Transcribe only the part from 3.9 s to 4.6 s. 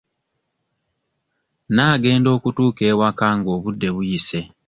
buyise.